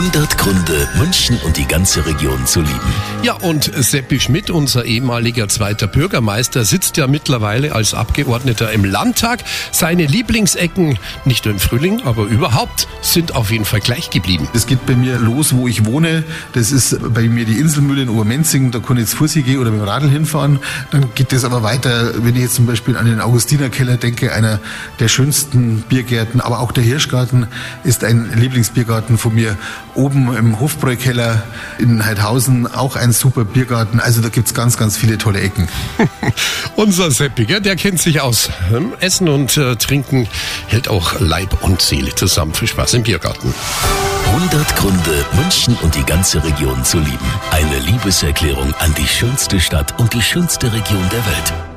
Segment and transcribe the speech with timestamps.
[0.00, 2.94] 100 Gründe, München und die ganze Region zu lieben.
[3.22, 9.44] Ja, und Seppi Schmidt, unser ehemaliger zweiter Bürgermeister, sitzt ja mittlerweile als Abgeordneter im Landtag.
[9.72, 14.48] Seine Lieblingsecken, nicht nur im Frühling, aber überhaupt, sind auf jeden Fall gleich geblieben.
[14.54, 16.24] Das geht bei mir los, wo ich wohne.
[16.54, 18.70] Das ist bei mir die Inselmühle in Obermenzing.
[18.70, 20.60] Da kann ich jetzt Fussi gehen oder mit dem Radl hinfahren.
[20.92, 24.60] Dann geht das aber weiter, wenn ich jetzt zum Beispiel an den Augustinerkeller denke, einer
[24.98, 27.48] der schönsten Biergärten, aber auch der Hirschgarten
[27.84, 29.58] ist ein Lieblingsbiergarten von mir
[29.94, 31.42] oben im Hofbräukeller
[31.78, 34.00] in Heidhausen auch ein super Biergarten.
[34.00, 35.68] Also da gibt's ganz, ganz viele tolle Ecken.
[36.76, 38.50] Unser Seppiger, der kennt sich aus.
[39.00, 40.28] Essen und äh, Trinken
[40.66, 42.54] hält auch Leib und Seele zusammen.
[42.54, 43.54] Für Spaß im Biergarten.
[44.26, 47.18] 100 Gründe, München und die ganze Region zu lieben.
[47.50, 51.69] Eine Liebeserklärung an die schönste Stadt und die schönste Region der Welt.